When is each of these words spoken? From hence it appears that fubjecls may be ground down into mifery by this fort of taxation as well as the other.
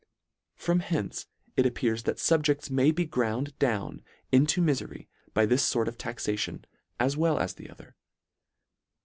From 0.55 0.79
hence 0.79 1.27
it 1.55 1.67
appears 1.67 2.01
that 2.01 2.17
fubjecls 2.17 2.71
may 2.71 2.89
be 2.89 3.05
ground 3.05 3.53
down 3.59 4.01
into 4.31 4.59
mifery 4.59 5.05
by 5.35 5.45
this 5.45 5.71
fort 5.71 5.87
of 5.87 5.95
taxation 5.95 6.65
as 6.99 7.15
well 7.15 7.37
as 7.37 7.53
the 7.53 7.69
other. 7.69 7.95